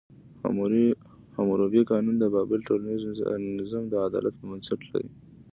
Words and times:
حموربي 1.37 1.81
قانون 1.91 2.15
د 2.19 2.25
بابل 2.33 2.59
ټولنیز 2.67 3.01
نظم 3.59 3.83
د 3.89 3.93
عدالت 4.07 4.33
په 4.37 4.45
بنسټ 4.51 4.79
لري. 4.91 5.09